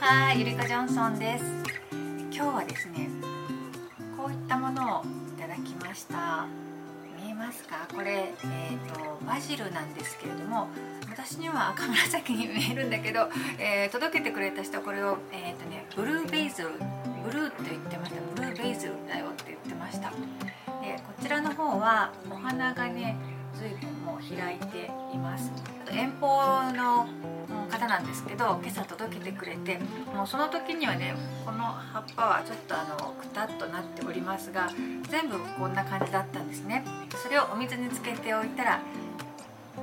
[0.00, 1.44] ハゆりこジョンソンです。
[2.30, 3.10] 今日はですね
[4.16, 5.02] こういったものを
[5.36, 6.46] いただきました。
[7.20, 7.88] 見えますか？
[7.92, 10.68] これ、えーと、バジルなんですけれども
[11.10, 16.68] 私には赤紫に見えるんだけど、えー、届けてくれた人はこれを、えーとね、ブルーベイズル
[17.24, 18.20] ブルーって言ってました。
[18.36, 20.10] ブルーベイズルだよって言ってました。
[20.10, 23.16] でこちらの方はお花がね
[23.58, 25.50] 随分もう開いています。
[25.90, 27.06] 遠方の
[27.68, 29.78] 方なんですけど今朝届けてくれて
[30.14, 31.14] もうその時にはね
[31.44, 34.68] この葉っぱはちょっとあのくたっとなっておりますが
[35.10, 36.84] 全部こんな感じだったんですね。
[37.22, 38.76] それをお水につけておいたら、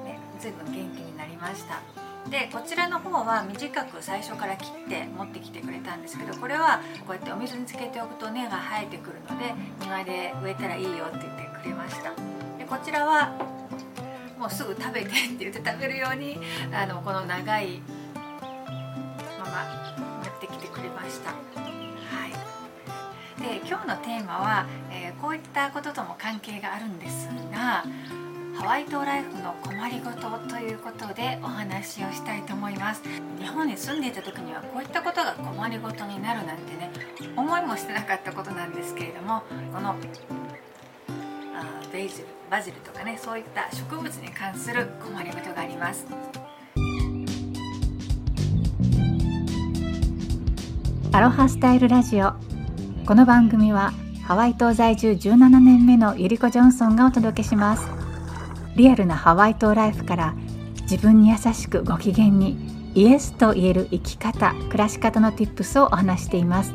[0.04, 1.82] ね、随分元気になりました。
[2.30, 12.12] でこちらの方は短く最初から切って持ってきてくれたんですけどこれはこうやってお水につけておくと根が生えてくるので庭で植えたらいいよって言ってくれました。
[12.58, 13.32] でこちらは
[14.46, 16.38] もうすぐ食べてって言って食べるように
[16.72, 17.82] あのこの長い
[19.40, 21.32] まま持ってきてくれました。
[21.32, 21.38] は
[22.28, 27.86] い、で今日のテーマは、えー、こういったこととも関係があるんですが
[28.56, 33.02] ハワイ島ライフの困りごとということでお話をしたいと思います
[33.40, 36.92] 日本に住んでいた時にはこういったことが困りごとになるなんてね
[37.36, 39.42] 思いもしてなかったことなんですけれども
[39.74, 39.96] この
[41.96, 46.06] ベイジルバジルとかねそういった植物に関する困りごとがあります。
[51.14, 52.34] アロハスタイルラジオ。
[53.06, 53.94] この番組は
[54.26, 57.88] ハワイ島在住17年目のゆりこジョンソンがお届けします。
[58.76, 60.36] リアルなハワイ島ライフから
[60.82, 62.58] 自分に優しくご機嫌に
[62.94, 66.74] イエスと言える生き方暮らし方の Tips をお話しています。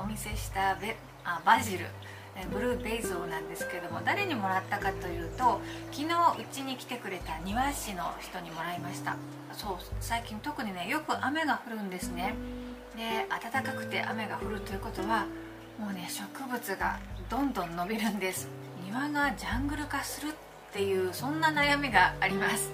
[0.00, 1.86] お見せしたベあバジル
[2.50, 5.60] ブルーベイゾーなんですけども誰にもらったかというと
[5.92, 9.16] 昨日うちに来てくれた庭師の人にもらいました。
[9.52, 12.34] そう最近特にねよく雨が降るんですね。
[12.96, 15.26] で暖かくて雨が降るということは
[15.78, 16.98] もうね植物が
[17.28, 18.48] どんどん伸びるんです。
[18.86, 20.32] 庭がジャングル化するっ
[20.72, 22.72] ていうそんな悩みがあります。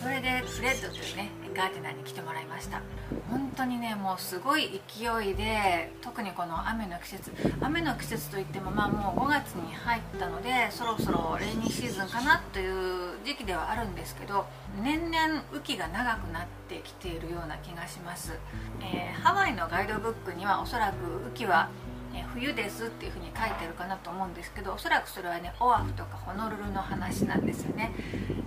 [0.00, 2.82] それでフレッドというねガーデナーに来てもらいました。
[3.30, 14.46] 本当にねもうすごい勢いで特にこの雨の季節雨の季節といってもまあもう5月に入ったのでそろそろレイニーシーズンかなという時期ではあるんですけど
[14.82, 18.32] 年々雨季が長くなってきているような気がします、
[18.80, 20.94] えー、ハワイのガイドブックにはおそらく
[21.26, 21.68] 雨季は
[22.22, 27.92] 冬ですっていうふうに書いてるかなと思うんですけどおそらくそれはねオアフとかホノルルの話なんですよね。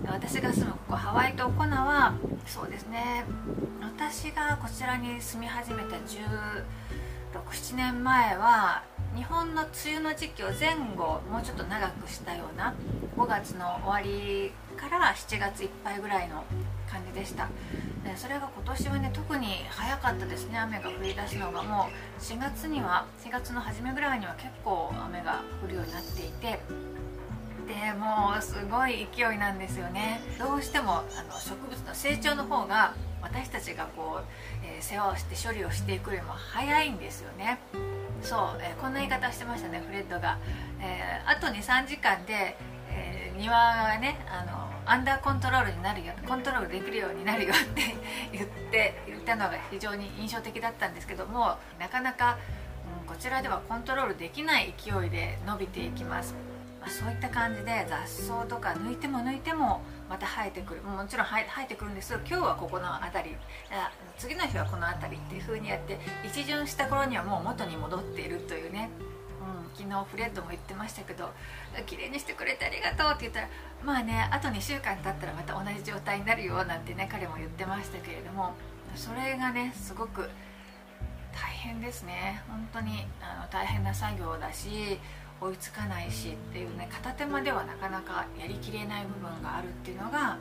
[0.06, 2.14] 私が住むここハワイ島コナは
[2.46, 3.24] そうですね。
[3.80, 8.82] 私がこちらに住み始めた1617年前は
[9.14, 12.74] 日本の梅雨の時期を前後もうちょっと長くしたような
[13.16, 16.44] 5月の終わりから7月いっぱいぐらいの
[16.90, 17.48] 感じでした。
[18.16, 20.58] それが今年はね特に早かったですね。
[20.58, 21.62] 雨が降り出すのが。
[21.62, 21.88] も
[22.18, 26.58] う4月には4月の初めぐらいには結構雨が降るようになっていて。
[27.68, 30.22] でもうすごい勢いなんですよね。
[30.38, 34.24] どうしてもあの植物の成長の方が私たちがこう、
[34.64, 37.58] えー、世話をして処理をしていくよりも早いんですよね。
[38.22, 40.38] そう、えー、こんな言い方してましたねフレッドが、
[40.80, 42.56] えー、あと23時間で、
[42.90, 47.94] え庭がねあのアンダーコントロールになるよコントロールできるようになるよって
[48.32, 52.38] 言って言ったのが非常に印象的だったんですけどもなかなか、
[53.02, 56.34] うん、こちらではコントロールできない勢いで伸びていきます、
[56.80, 60.80] まあ、そういった感じで雑草とか抜いても抜いてもまた生えてくる。
[60.80, 63.36] もちろん生えてくるんですけど今日はここの辺り
[64.16, 68.88] 次の日はこの辺りっていう風にやって一巡した頃にはもう元に戻っているというね。
[69.74, 71.30] 昨日フレッドも言ってましたけど
[71.86, 73.48] 綺麗にしてくれてありがとうって言ったら
[73.84, 78.54] まあねあと2週間経ったらまた同じ状態になるよなんてね彼も言ってましたけれども
[78.94, 80.28] それがねすごく
[81.32, 84.98] 大変ですね本当にあの大変な作業だし
[85.40, 90.38] 追いつかないしっていうね片手間ではなかなかやりきれない部分があるっていうのが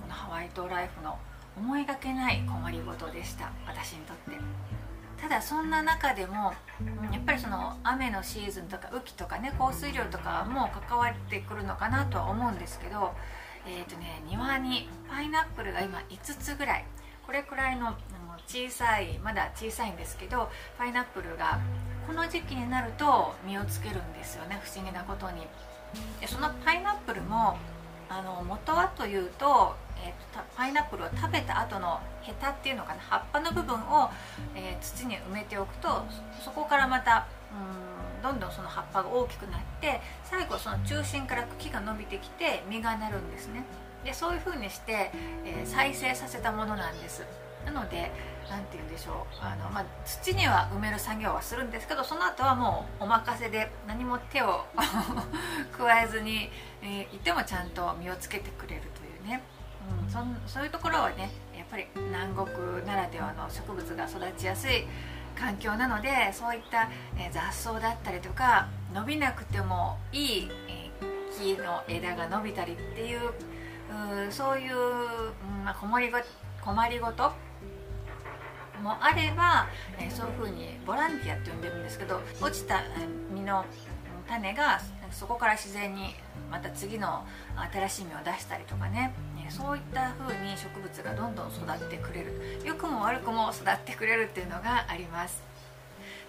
[0.00, 1.18] このハワイ島ライフの
[1.56, 4.79] 思いがけない困りごとでした私にとって。
[5.20, 6.54] ただそんな中でも
[7.12, 13.12] やっぱりその雨のシーズンとか雨季とかね降水量とかも関わってくるのかなとは思うんですけど、
[13.66, 16.84] えーとね、庭にパイナップルが今5つぐらい
[17.26, 17.94] これくらいの
[18.46, 21.60] 小さいまだ小さいんですけどパイナップルが
[22.06, 25.46] この時期になると実をつけるんですよね不思議なことに。
[26.20, 27.56] でそのパイナップルも
[28.10, 34.10] あの元はというとえーと、パイナップルを食べた後のヘタっていうのかな葉っぱの部分を、
[34.54, 36.04] えー、土に埋めておくと
[36.42, 43.64] そこからまたうんどんどんその葉っぱが大きくなって最後その中心から茎が伸びてきて実がなるんですね。
[44.04, 45.10] でそういう風にして、
[45.44, 47.24] えー、再生させたものなんです。
[47.64, 48.10] なので
[48.48, 49.14] 何て言うんでしょう。
[49.40, 54.64] あの、まあ、土には埋める作業はするんですけどその後はもうお任せで何も手を
[55.76, 56.50] 加えずに、
[56.82, 59.42] えー、いてもちゃんと実をつけてくれるというね、
[60.04, 60.18] うん、そ
[60.52, 64.84] そういうところはねやっぱり南国ならではの植物が育ちやすい
[65.36, 70.90] 環境なのでそういった、え雑草だったりとか伸びなくてもいい、え
[71.38, 73.30] 木の枝が伸びたりっていう
[74.28, 76.18] うそういう、うんまあ、困りご
[76.62, 77.32] 困りごと
[78.80, 79.68] もあれば、
[79.98, 82.82] えー、そういうふうにボランティアって呼んでるんですけど落ちた
[83.32, 83.64] 実の
[84.28, 84.80] 種が
[85.10, 86.14] そこから自然に
[86.50, 87.24] また次の
[87.72, 89.12] 新しい実を出したりとかね。
[89.50, 92.60] そういった風に植物がどんどん育ってくれる。
[92.64, 95.42] 良くも悪くも育ってくれるっていうのがあります。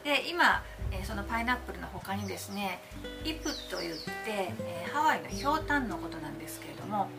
[0.04, 0.64] で今、
[1.04, 2.80] そのパイナップルの他にですね
[3.24, 3.96] イプといっ
[4.26, 7.10] て、ハワイのひょうたんのことなんですけれども、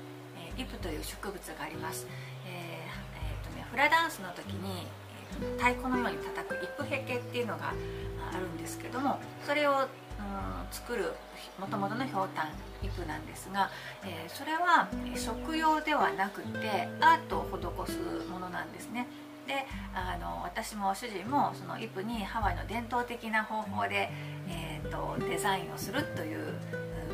[0.56, 2.08] イプという植物があります、
[2.44, 4.88] えーえーとね、フラダンスの時に
[5.58, 7.73] 太鼓のように叩くイプヘケっていうのが
[8.32, 9.88] あるんですけどもそれを
[10.70, 11.12] 作る
[11.58, 12.49] もともとのひょうたん
[12.82, 13.70] イプなんですが、
[14.05, 19.06] えー、それは食用ではなくてアートを施すものなんですね。
[19.46, 24.08] であの私も主人もそのイプにハワイの伝統的な方法で、
[24.49, 26.55] えーと、デザインをするという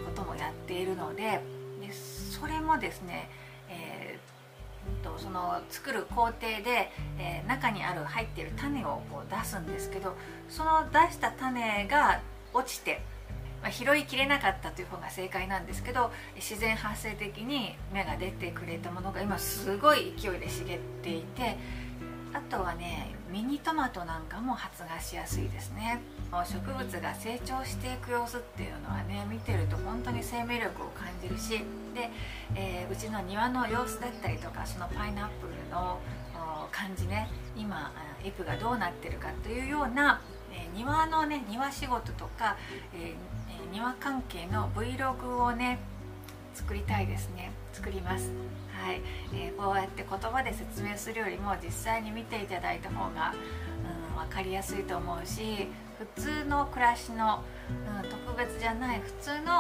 [0.05, 1.41] こともやっているので
[1.81, 3.31] でそれもですね、
[5.19, 10.15] その作る工程で、えー、中にある入っている種をこう出すんですけど
[10.49, 12.21] その出した種が
[12.53, 13.01] 落ちて
[13.63, 21.57] まあ、拾いきれなかったという方が正解なんですけど自然発生的に芽が出てくれたものが今すごい勢いで茂っていて
[22.33, 26.01] あとはねミニトマトなんかも発芽しやすいですね。
[26.31, 31.65] 植物が成長していく様子っていうのはね見てると本当に生命力を感じるし
[31.95, 32.11] で、
[32.55, 35.99] えー、うちの庭の様子だったりとかそのパイナップルの
[36.71, 37.93] 感じね今
[38.23, 40.21] イプがどうなってるかというような、
[40.53, 42.57] えー、庭のね庭仕事とか、
[42.95, 43.39] えー
[43.73, 45.79] 庭関係の Vlog をね
[46.55, 47.53] 作りたいですね。
[47.73, 48.33] 作ります。
[48.79, 49.01] はい、
[49.35, 53.35] えー、こうやって言葉で説明するよりも実際に見ていただいた方が、
[54.13, 57.43] うん、分かりやすいと思うし普通の暮らしの、
[58.03, 59.53] うん、特別じゃない普通の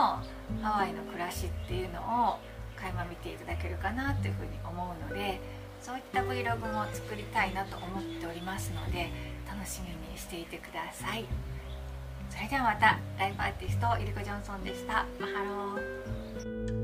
[0.63, 2.01] ハワイの暮らしっていうの
[2.31, 2.39] を
[2.77, 5.41] 垣間見ていただけるかなというふうに思うので
[5.83, 9.11] そういった Vlog も作りたいなと思っておりますので
[9.49, 11.25] 楽しみにしていてください。
[12.31, 15.07] それではまたライブアーティストイリコ・ジョンソンでした。
[15.19, 16.78] マハロー。